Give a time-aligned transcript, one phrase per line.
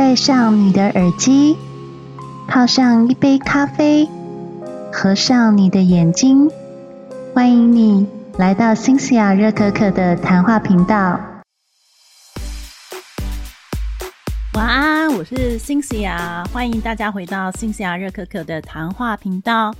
[0.00, 1.54] 戴上你的耳机，
[2.48, 4.08] 泡上一杯咖啡，
[4.90, 6.50] 合上你的眼睛，
[7.34, 8.06] 欢迎你
[8.38, 11.20] 来到新西亚热可可的谈话频道。
[14.54, 19.74] 晚安，我是新西亚，欢迎大家回到新西亚热可可的谈话频道。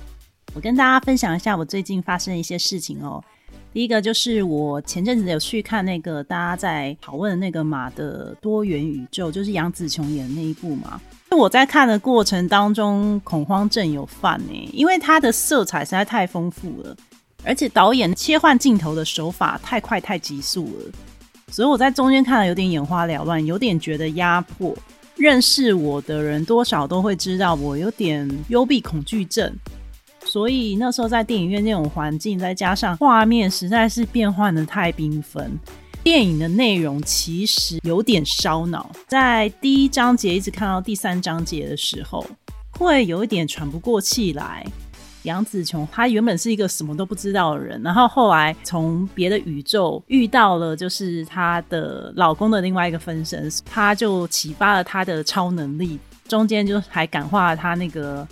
[0.53, 3.23] 我跟大家分享一下我最近发生的一些事情哦。
[3.73, 10.99] 第一个就是我前阵子有去看那个大家在讨论的那个马的多元宇宙，就是杨紫琼演的那一部嘛。
[11.29, 16.93] 我在看的过程当中，恐慌症有犯呢，因为它的色彩实在太丰富了，
[17.45, 20.91] 而且导演切换镜头的手法太快太急速了，
[21.49, 24.75] 所以我在中间看了有点眼花缭乱，有点觉得压迫。
[25.15, 29.53] 认识我的人多少都会知道我有点幽闭恐惧症。
[30.31, 35.59] 所以那时候在电影院那种环境，再加上画面实在是变换的太缤纷，
[36.05, 38.89] 电影的内容其实有点烧脑。
[39.09, 42.25] 在第一章节一直看到第三章节的时候，
[42.79, 44.65] 会有一点喘不过气来。
[45.23, 58.25] 杨紫琼她原本是一个什么都不知道的人，然后后来从别的宇宙遇到了就是她的老公的另外一个分身，她就启发了她的超能力，中间就还感化了她那个。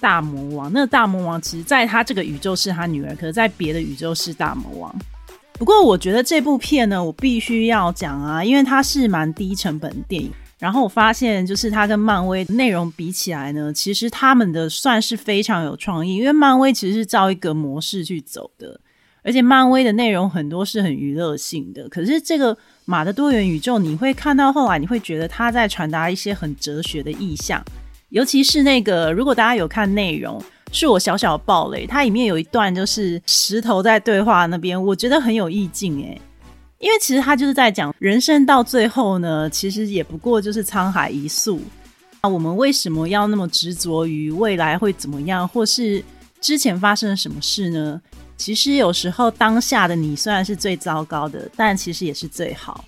[0.00, 4.94] 大魔王，那大魔王其实在他这个宇宙是他女儿，可是在别的宇宙是大魔王。
[5.54, 10.30] 不过我觉得这部片呢，我必须要讲啊，因为它是蛮低成本电影。
[10.58, 16.16] 然后我发现，就是它跟漫威内容比起来呢，其实他们的算是非常有创意。
[16.16, 18.80] 因为漫威其实是照一个模式去走的，
[19.22, 21.86] 而且漫威的内容很多是很娱乐性的。
[21.88, 27.62] 可是这个马的多元宇宙，你会看到后来，你会觉得他在传达一些很哲学的意象。
[28.10, 36.20] 尤其是那个，如果大家有看内容，是我小小暴雷，它里面有一段就是石头在对话那边，我觉得很有意境诶。
[36.78, 41.60] 因为其实他就是在讲人生到最后呢，其实也不过就是沧海一粟
[42.20, 42.28] 啊。
[42.28, 46.04] 我们为什么要那么执着于未来会怎么样，或是
[46.40, 48.00] 之前发生了什么事呢？
[48.36, 52.84] 其实有时候当下的你虽然是最糟糕的，但其实也是最好。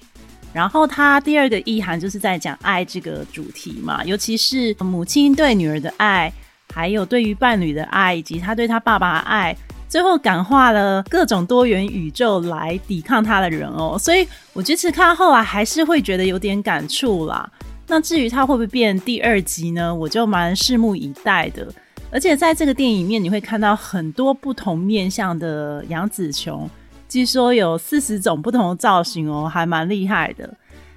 [0.59, 6.33] 然后他第二个意涵就是在讲爱这个主题嘛，尤其是母亲对女儿的爱，
[6.75, 9.57] 还有对于伴侣的爱，以及他对他爸爸的爱，
[9.89, 13.97] 最后感化了各种多元宇宙来抵抗他的人哦。
[13.97, 17.49] 所以我这次看后来还是会觉得有点感触啦。
[17.87, 19.95] 那至于他会不会变第二集呢？
[19.95, 21.73] 我就蛮拭目以待的。
[22.11, 26.69] 而且在这个电影里面，你会看到很多不同面向的杨紫琼。
[27.09, 30.49] 据说有四十种不同的造型哦，还蛮厉害的。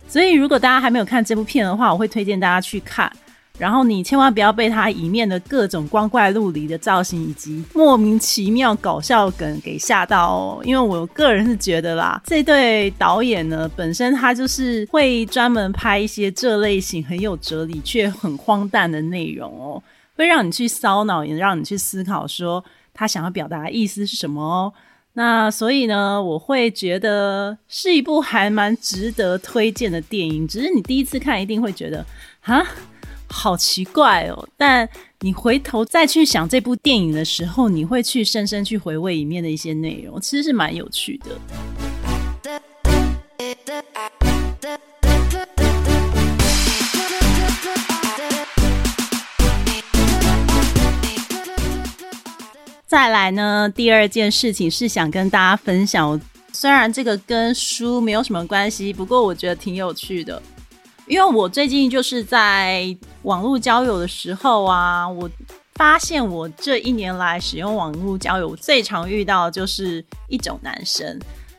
[0.08, 3.12] 所以如果大家还没有看这部片的话，我会推荐大家去看。
[3.58, 10.62] 然后你千万不要被它里面的各种光怪陆离的造型以及莫名其妙搞笑梗给吓到哦。
[10.64, 19.84] 因为我个人是觉得啦，这对导演呢本身他就是会专门拍一些这类型很有哲理却很荒诞的内容哦，
[20.16, 24.74] 会让你去烧脑，也让你去思考说他想要表达的意思是什么哦。
[25.14, 30.48] 那所以呢，我会觉得是一部还蛮值得推荐的电影。
[30.48, 32.06] 只是你第一次看一定会觉得
[32.42, 32.66] 啊，
[33.28, 34.48] 好奇怪哦。
[34.56, 34.88] 但
[35.20, 41.91] 你回头再去想这部电影的时候，你会去深深去回味里面的一些内容，其实是蛮有趣的。
[52.92, 56.20] 再来呢，第二件事情是想跟大家分享。
[56.52, 60.44] 虽然这个跟书没有什么关系，不过我觉得挺有趣的。
[61.08, 65.30] 因为我最近就是在网络交友的时候啊，我
[65.76, 71.18] 发现我这一年来使用网络交友最常遇到就是一种男生。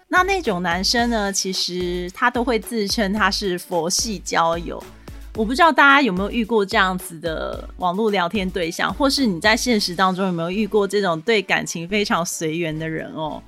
[0.08, 4.84] 那那种男生呢，其实他都会自称他是佛系交友。
[5.34, 13.42] 我不知道大家有没有遇过这样子的网络聊天对象，或是你在现实当中有没有遇过这种对感情非常随缘的人哦？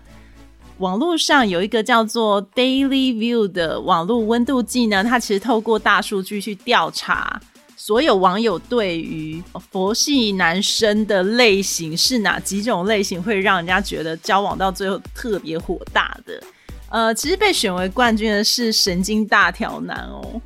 [0.78, 7.38] 网络上有一个叫做 Daily View 的网络温度计呢，它其实透过大数据去调查
[7.76, 16.42] 所有网友对于佛系男生的类型是哪几种类型，会让人家觉得交往到最后特别火大的。
[16.88, 20.40] 呃，其实被选为冠军的是神经大条男哦。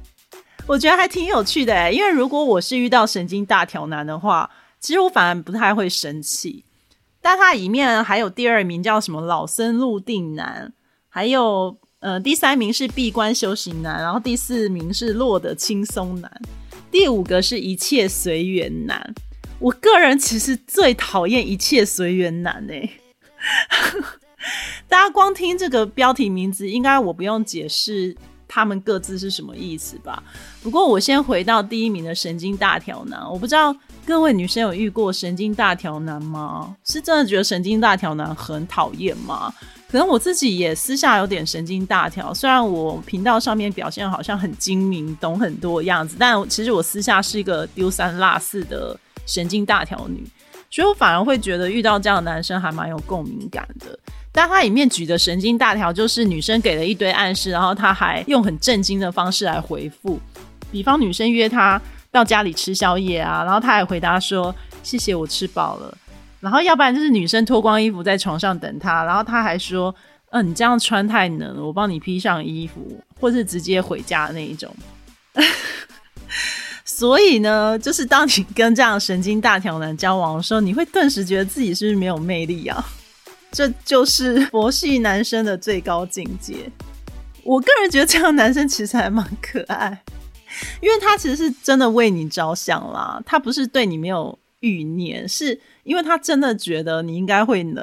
[0.69, 4.49] 我觉得还挺有趣的哎，因为如果我是遇到神经大条男的话，
[4.79, 6.63] 其实我反而不太会生气。
[7.23, 10.71] 但他里面还有第二名叫什么老僧入定男，
[11.09, 16.31] 还有呃第三名是闭关修行男，然后第四名是落得轻松男，
[16.91, 19.15] 第五个是一切随缘男。
[19.59, 22.91] 我个人其实最讨厌一切随缘男哎，
[24.87, 28.15] 大家光听这个标题名字，应该我不用解释。
[28.49, 30.23] 他们各自是什么意思吧。
[30.63, 33.75] 不过我先回到第一名的神经大条男，我不知道
[34.07, 36.75] 各位女生有遇过神经大条男吗？
[36.85, 39.53] 是真的觉得神经大条男很讨厌吗？
[39.91, 50.23] 可能我自己也私下有点神经大条，虽然我频道上面表现好像很精明、懂很多样子，但其实我私下是一个丢三落四的神经大条女，
[50.71, 53.99] 所以我反而会觉得遇到这样的男生还蛮有共鸣感的。
[54.39, 60.17] 但他里面举的神经大条就是女生给了一堆暗示，然后他还用很震惊的方式来回复，
[60.71, 61.83] 比方女生约他
[62.13, 64.55] 到家里吃宵夜啊，然后他还回答说
[64.85, 65.93] ：“谢谢，我吃饱了。”
[66.39, 69.93] 然后，要不然就是女生脱光衣服在床上等他，然后他还说
[70.31, 74.73] ：“嗯，你这样穿太冷了，我帮你披上衣服，或是直接回家那一种。”
[76.87, 82.87] 所以呢，就是当你跟这样神经大条男交往的时候，你会顿时觉得自己是不是没有魅力啊？
[83.51, 86.71] 这就是佛系男生的最高境界。
[87.43, 90.03] 我个人觉得这样男生其实还蛮可爱，
[90.81, 95.61] 因为他其实是真的为你着想啦，他不是对你没有欲念，是。
[95.85, 97.83] 因为他真的觉得你应该会能，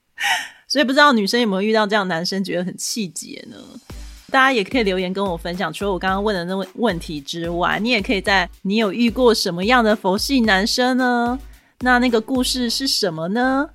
[0.68, 3.56] 所以不知道女生有没有遇到这样男生觉得很气节呢？
[4.30, 5.72] 大家也可以留言跟我分享。
[5.72, 11.38] 除了我刚刚问的那问问题之外，你也可以在你有遇过什么样的佛系男生呢？
[11.78, 13.70] 那那个故事是什么呢？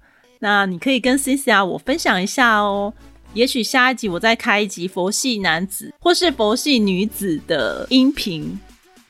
[0.46, 2.94] 那你可以跟 C C 啊我分享一下哦。
[3.34, 8.60] 也许下一集我再开一集佛系男子或是佛系女子的音频，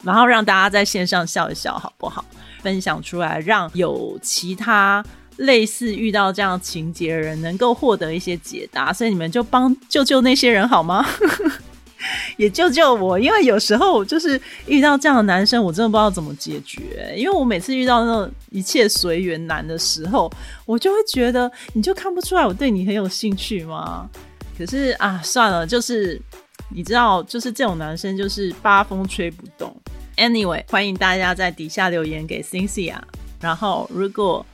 [0.02, 2.24] 然后让大家在线上笑一笑，好不好？
[2.62, 5.06] 分享出来，让有其他
[5.36, 11.06] 类似遇到这样情节的人能够获得一些解答，所以你们就帮救救那些人好吗？
[12.38, 17.14] 也救救我，因为有时候就是遇到这样的男生，我真的不知道怎么解决。
[17.16, 20.32] 因为我每次遇到那种一切随缘男的时候，
[20.66, 24.10] 我就会觉得，你就看不出来我对你很有兴趣吗？
[24.58, 26.22] 可是啊，算了，就是
[26.70, 29.76] 你知道，就是这种男生就是八风吹不动。
[30.18, 32.96] Anyway，欢迎大家在底下留言给 Cynthia。
[33.42, 34.46] 然后，如果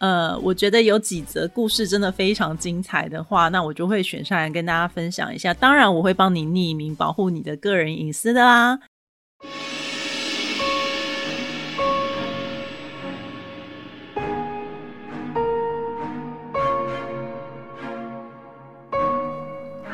[0.00, 5.52] 呃，我觉得有几则故事真的非常精彩的话，那我就会选上来跟大家分享一下。
[5.52, 8.78] 当然，我会帮你匿名，保护你的个人隐私的啦。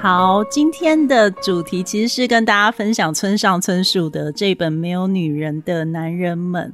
[0.01, 6.73] 好，今天的主题其实是跟大家分享村上春树的这本《没有女人的男人们》，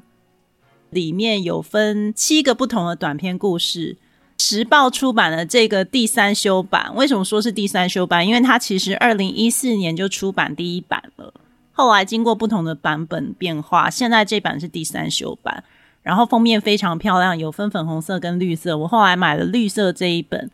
[0.93, 3.97] 里面有分七个不同的短篇故事。
[4.39, 8.27] 时报出版了这个第三修版，为什么说是第三修版？
[8.27, 11.33] 因为它其实二零一四年就出版第一版了，
[11.73, 15.65] 后来经过不同的版本变化，现在这版是第三修版。
[16.03, 18.77] 然后封面非常漂亮，有分粉红色跟绿色。
[18.77, 20.51] 我后来买了绿色这一本。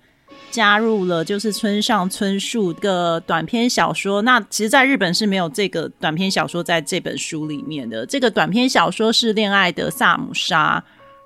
[0.51, 8.05] 加入了就是村上春树的短篇小说，那其实在日本是没有这个短篇小说在这本书里面的。
[8.07, 10.83] 这个短篇小说是《恋爱的萨姆沙》，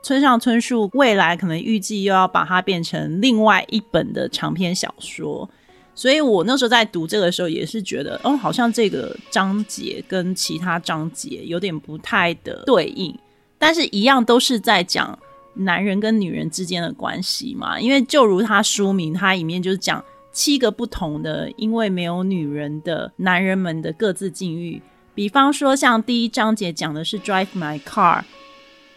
[0.07, 5.49] 村上春树未来可能预计又要把它变成另外一本的长篇小说，
[5.95, 13.17] 所以我那时候在读这个时候也是觉得，哦，好像这个章节跟其他章节有点不太的对应，
[13.59, 15.19] 但是一样都是在讲。
[15.55, 20.03] 男人跟女人之间的关系嘛，因为就如他书名，它里面就是讲
[20.33, 24.81] 七个不同的因为没有女人的男人们的各自境遇。
[25.15, 28.21] 比方说，像第一章节讲的是《Drive My Car》，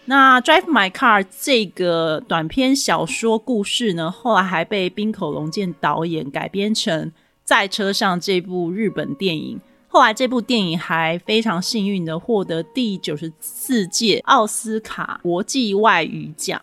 [0.06, 7.08] 那《Drive My Car》这个短篇小说故事呢，后来还被冰口龙介导演改编成
[7.44, 9.60] 《在车上》这部日本电影。
[9.96, 16.62] 后来这部电影还非常幸运的获得第九十四届奥斯卡国际外语奖。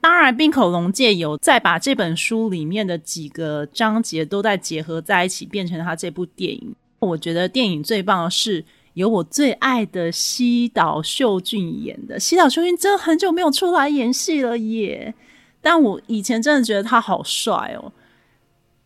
[0.00, 6.74] 当然，冰口龙介有再把这本书里面的几个章节都在结合在一起，变成他这部电影。
[7.00, 12.18] 我觉得电影最棒的是有我最爱的西岛秀俊演的。
[12.18, 15.14] 西岛秀俊真的很久没有出来演戏了耶，
[15.60, 17.92] 但我以前真的觉得他好帅哦。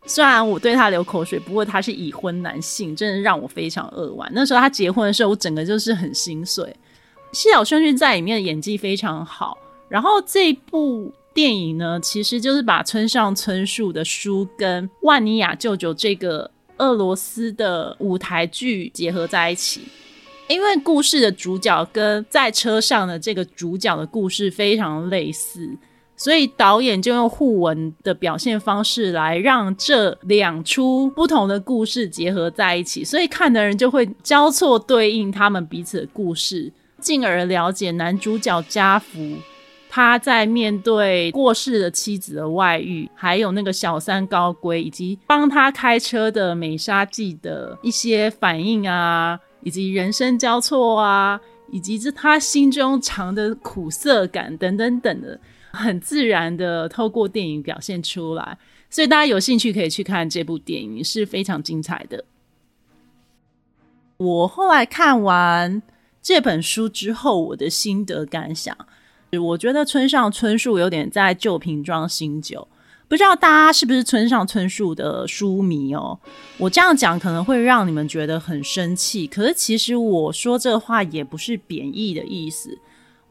[0.05, 4.29] 虽然我对他流口水，不过他是已婚男性，真的让我非常扼腕。
[4.33, 6.75] 那时候他结婚的时候，我整个就是很心碎。
[7.31, 9.57] 西岛秀俊在里面的演技非常好。
[9.87, 19.81] 然后这部电影呢，其实就是把村上春树的书跟万尼亚舅舅这个俄罗斯的舞台剧结合在一起，
[20.47, 25.69] 因为故事的主角跟在车上的这个主角的故事非常类似。
[26.21, 39.17] 所以导演就用互文的表现方式来让这两出不同的故事结合在一起，所以看的人就会交错对应他们彼此的故事，进而了解男主角家福
[39.89, 55.39] 他在面对过世的妻子的外遇，还有那个小三高龟，以及帮他开车的美沙纪的一些反应啊，以及人生交错啊，以及这他心中藏的苦涩感等等等的，
[55.71, 58.57] 很自然的透过电影表现出来。
[58.89, 62.23] 所以大家有兴趣可以去看这部电影，是非常精彩的。
[64.17, 65.81] 我后来看完
[66.21, 68.77] 这本书之后，我的心得感想，
[69.41, 72.67] 我觉得村上春树有点在旧瓶装新酒。
[73.07, 76.17] 不知道大家是不是村上春树的书迷哦？
[76.57, 82.77] 我这样讲可能会让你们觉得很生气，可是其实我说这话也不是贬义的意思。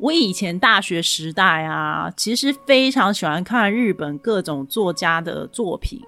[0.01, 6.01] 我以前大学时代啊，其实非常喜欢看日本各种作家的作品，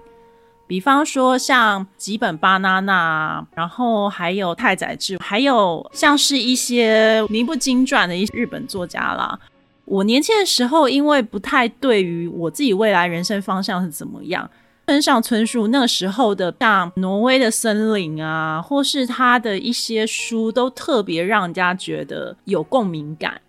[0.65, 9.39] 比方说像吉本巴娜娜，然后还有太宰治，还有像是一些名不经传的一些日本作家啦。
[9.85, 14.49] 我年轻的时候，因为不太对于我自己未来人生方向是怎么样，
[14.87, 23.39] 村上春树那时候的像《挪威的森林》啊，或是他的一些书，都特别让人家觉得有共鸣感。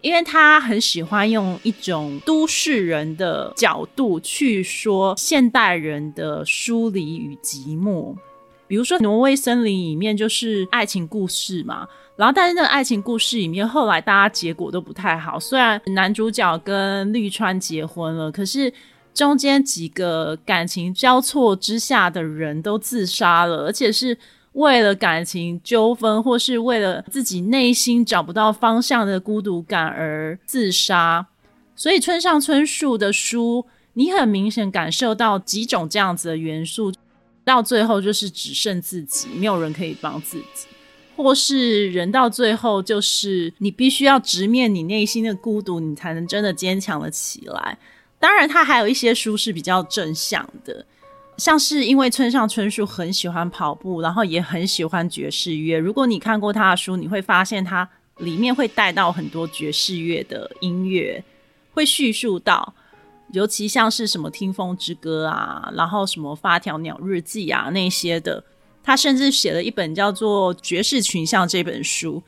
[0.00, 8.14] 因为他很喜欢用一种都市人的角度去说现代人的疏离与寂寞，
[8.66, 18.72] 比如说《挪威森林》里面就是爱情故事嘛，然后但是那个爱情故事里面后来大家结果都不太好，虽然男主角跟绿川结婚了，可是
[19.12, 24.16] 中间几个感情交错之下的人都自杀了，而且是。
[24.58, 31.24] 为了感情纠纷，或是为了自己内心找不到方向的孤独感而自杀，
[31.76, 36.92] 所以村上春树的书，你很明显感受到几种这样子的元素，
[37.44, 40.66] 到最后就是只剩自己，没有人可以帮自己，
[41.16, 47.78] 或是人到最后就是你必须要直面你内心的孤独，你才能真的坚强了起来。
[48.18, 50.84] 当然，他还有一些书是比较正向的。
[51.38, 55.78] 像是因为村上春树很喜欢跑步，然后也很喜欢爵士乐。
[55.78, 61.22] 如果你看过他的书，你会发现他里面会带到很多爵士乐的音乐，
[61.72, 62.74] 会叙述到，
[63.32, 68.42] 尤其像是什么《听风之歌》啊，然后什么《发条鸟日记》啊那些的。
[68.82, 72.22] 他甚至写了一本叫做《爵士群像》这本书，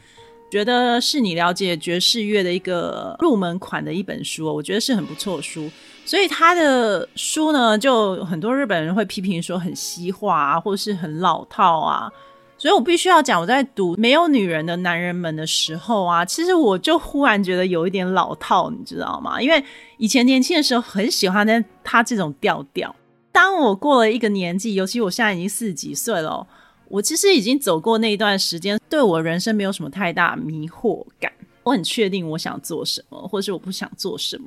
[0.51, 5.71] 觉得是你了解爵士乐的一个入门款的一本书，我觉得是很不错的书。
[6.05, 12.11] 所以他的书呢，就很多日本人会批评说很西化啊，或是很老套啊。
[12.59, 19.41] 所以我必须要讲，我在读《没有女人的男人们》的时候啊，其实我就忽然觉得有一点老套，你知道吗？
[19.41, 19.65] 因为
[19.97, 22.95] 以前年轻的时候很喜欢他这种调调。
[23.33, 26.47] 当我过了一个年纪，尤其我现在已经四十几岁了，
[26.91, 31.33] 我其实已经走过那一段时间，对我人生没有什么太大迷惑感。
[31.63, 34.47] 我很确定我想做什么，或是我不想做什么。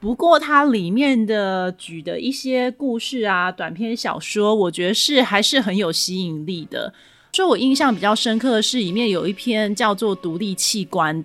[0.00, 6.92] 不过，它里面的举的一些故事啊，短篇小说，我觉得是还是很有吸引力的。
[7.32, 11.22] 说我印象比较深刻的是，里面有一篇叫做《独立器官》，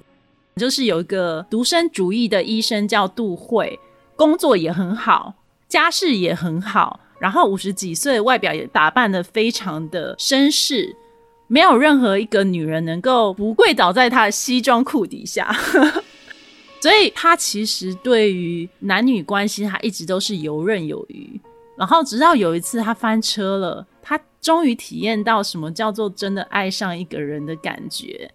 [0.57, 3.79] 就是有一个独身主义的医生叫杜慧，
[4.15, 5.33] 工作也很好，
[5.67, 10.95] 家世也很好，然后五十几岁，外表也打扮的非常的绅士，
[11.47, 15.53] 没有任何一个女人能够不跪倒在他的西装裤底下。
[16.81, 21.39] 所以他其实对于男女关系，他一直都是游刃有余。
[21.75, 28.31] 然后直到有一次他翻车了，他终于体验到什么叫做真的爱上一个人的感觉。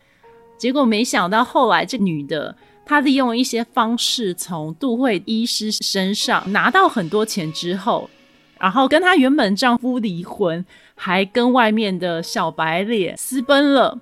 [0.59, 2.55] 结果没想到后来这女的，
[2.87, 8.09] 她利用一些方式从杜慧医师身上拿到很多钱之后，
[8.65, 14.01] 然后跟她原本丈夫离婚，还跟外面的小白脸私奔了。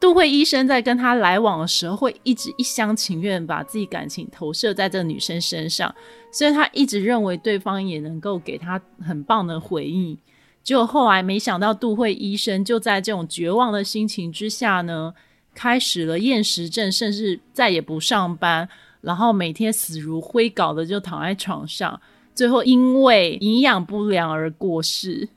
[0.00, 5.94] 杜慧医生在跟她来往的时候，会一直一厢情愿把自己感情投射在这个女生身上，
[6.32, 10.18] 所以他一直认为对方也能够给他很棒的回应。
[10.64, 15.14] 结果后来没想到，杜慧医生就在这种绝望的心情之下呢，
[15.54, 18.68] 开始了厌食症，甚至再也不上班，
[19.02, 22.00] 然后每天死如灰稿的就躺在床上，
[22.40, 25.28] 最后因为营养不良而过世。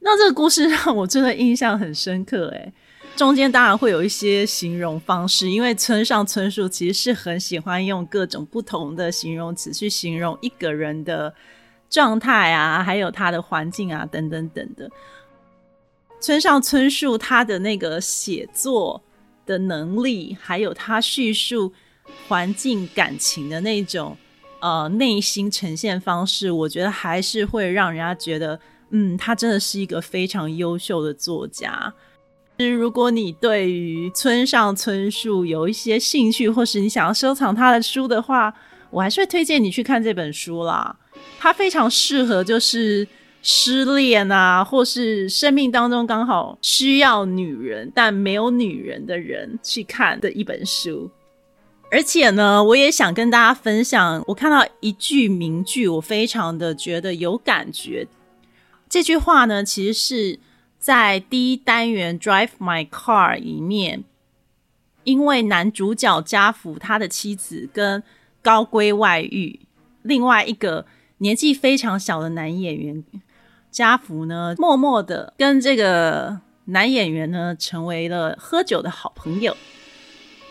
[0.00, 2.70] 那这个故事让我真的印象很深刻，诶。
[3.16, 11.34] 中间当然会有一些形容方式，因为村上春树其实是很喜欢用各种不同的形容词去形容一个人的
[11.88, 14.90] 状态啊，还有他的环境啊，等等等的。
[16.20, 19.02] 村上春树他的那个写作
[19.46, 21.72] 的能力，还有他叙述
[22.28, 24.14] 环境感情的那种
[24.64, 31.92] 呃内心呈现方式，我觉得还是会让人家觉得，嗯，他真的是一个非常优秀的作家。
[32.56, 38.54] 其实如果你对于村上春树有一些兴趣，或是你想要收藏他的书的话，
[38.88, 40.96] 我还是会推荐你去看这本书啦。
[41.38, 43.06] 它非常适合就是
[43.42, 51.10] 失恋啊，或是生命当中刚好需要女人但没有女人的人去看的一本书。
[51.90, 58.06] 而且呢，我也想跟大家分享，我看到一句名句，我非常的觉得有感觉。
[58.88, 60.40] 这句话呢，其实是。
[60.76, 64.04] 在第一单元《Drive My Car》里面，
[65.04, 68.02] 因为男主角家福他的妻子跟
[68.42, 69.60] 高龟外遇，
[70.02, 70.84] 另外一个
[71.16, 73.02] 年纪非常小的男演员
[73.70, 79.56] 家福呢，默默的跟这个男演员呢成为了喝酒的好朋友，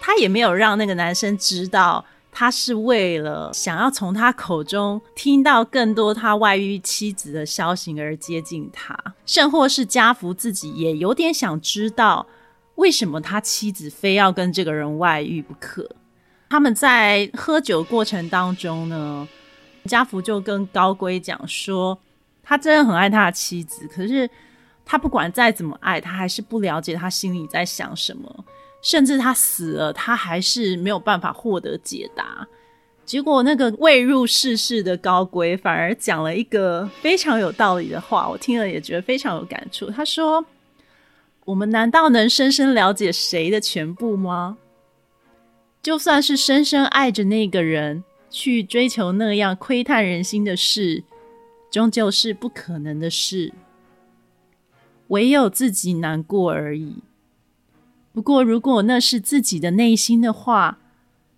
[0.05, 2.03] 他也没有让那个男生知道。
[2.35, 12.25] 他是为了想要从他口中听到更多他外遇妻子的消息而接近他，甚或是家福自己也有点想知道
[12.73, 15.87] 为什么他妻子非要跟这个人外遇不可。
[16.49, 19.27] 他们在喝酒过程当中呢，
[19.85, 21.95] 家福就跟高龟讲说，
[22.41, 24.27] 他真的很爱他的妻子，可是
[24.83, 28.43] 他不管再怎么爱，他还是不了解他心里在想什么。
[28.83, 32.47] 甚至他死了，他还是没有办法获得解答。
[33.05, 39.89] 结果那个未入世事的高贵反而讲了一个非常有道理的话，我听了也觉得非常有感触。
[39.89, 40.45] 他说
[41.45, 44.57] ：“我们难道能深深了解谁的全部吗？
[45.81, 51.03] 就算是深深爱着那个人，去追求那样窥探人心的事，
[51.69, 53.53] 终究是不可能的事。
[55.07, 56.97] 唯有自己难过而已。”
[58.13, 60.77] 不过，如果那是自己的内心的话，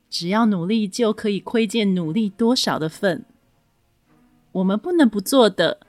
[0.09, 3.23] 只要努力就可以窥见努力多少的份。
[4.51, 5.79] 我们不能不做的，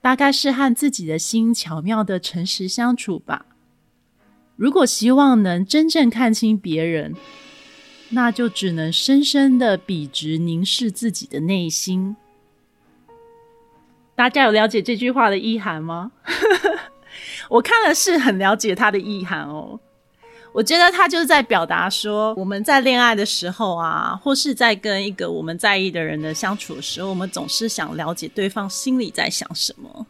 [0.00, 3.46] 大概是和自己的心巧妙的诚实相处吧。
[4.56, 7.14] 如果希望能真正看清别人，
[8.10, 12.16] 那就只能深深的笔直凝视自己的内心。
[14.14, 16.12] 大家有了解这句话的意涵吗？
[17.50, 19.80] 我看了是很了解它的意涵哦。
[20.54, 30.06] 我觉得他就是在表达说，我们在恋爱的时候啊，或是在跟一个我们在意的人的相处的时候，我们总是想了解对方心里在想什么。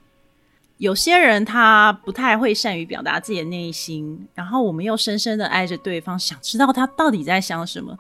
[0.76, 7.96] 有些人他不太会善于表达自己的内心，然后我们又深深的爱着对方，想知道他到底在想什么。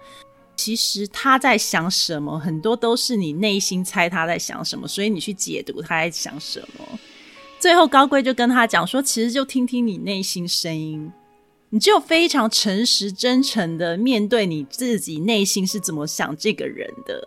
[0.54, 6.86] 其实他在想什么，很多都是你内心猜他在想什么，所以你去解读他在想什么。
[7.58, 11.10] 最后高贵就跟他讲说，其实就听听你内心声音。
[11.74, 17.26] 你只有非常诚实、真诚的面对你自己内心是怎么想这个人的，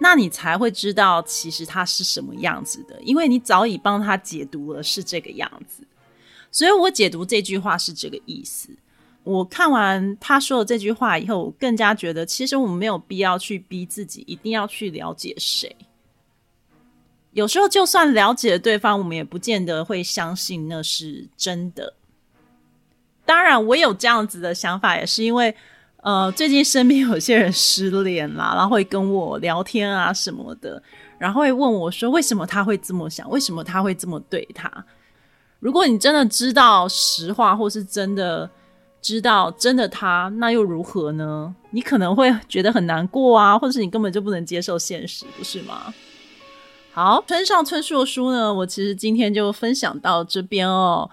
[0.00, 5.82] 那你才会知道其实他是什么样子的，因为你早已帮他解读了是这个样子。
[6.50, 8.68] 所以我解读这句话是这个意思。
[9.22, 15.74] 我看完他说的这句话以后，我更加觉得，其实我们没有必要去逼自己一定要去了解谁。
[17.32, 21.94] 有时候就算了解对方，我们也不见得会相信那是真的。
[23.26, 25.54] 当然，我有这样子的想法，也是因为，
[26.02, 30.82] 呃，最近身边有些人失恋啦，然后会跟我聊天啊什么的，
[31.18, 33.28] 然后会问我说，为什么他会这么想？
[33.30, 34.70] 为什么他会这么对他？
[35.60, 38.50] 如果你真的知道实话，或是真的
[39.00, 41.54] 知道真的他，那又如何呢？
[41.70, 45.94] 你可能会觉得很难过啊，或者是你根本就不能接受现实，不是吗？
[46.92, 51.10] 好，村上春树的书呢，我其实今天就分享到这边哦。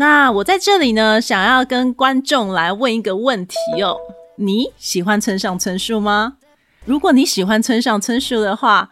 [0.00, 3.98] 那我在这里呢，想要跟观众来问一个问题哦：
[4.36, 6.38] 你喜欢村上春树吗？
[6.86, 8.88] 如果你喜欢村上春树的话，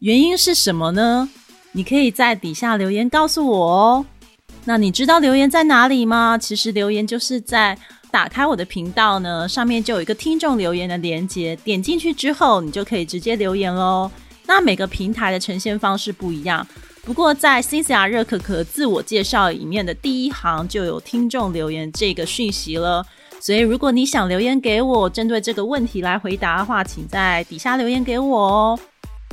[0.00, 1.28] 原因是什么呢？
[1.70, 4.06] 你可以在底下留言告诉我哦。
[4.64, 6.36] 那你知道留言在哪里吗？
[6.36, 7.78] 其实留言就是在
[8.10, 14.10] 打开我的频道呢，上面就有一个听众留言的连接，点进去之后，你就可以直接留言喽。
[14.44, 16.66] 那每个平台的呈现方式不一样。
[17.08, 23.02] 不过，在 Cynthia 热可可自我介绍里面的第一行就有听众留言这个讯息了，
[23.40, 28.78] 所以如果你想留言给我，针对这个问题来回答的话，请在底下留言给我哦。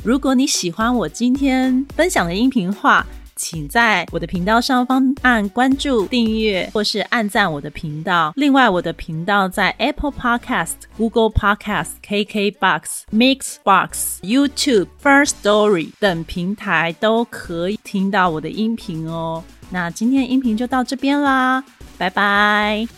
[0.02, 8.32] 如果你喜欢我今天分享的音频话，请在我的频道上方按关注、订阅或是按赞我的频道。
[8.34, 19.44] 另外，我的频道在 Apple Podcast、Google Podcast、KKBox、Mixbox、YouTube、First Story 等平台都可以听到我的音频哦。
[19.68, 21.62] 那今天音频就到这边啦，
[21.98, 22.88] 拜拜。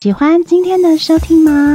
[0.00, 1.74] 喜欢今天的收听吗？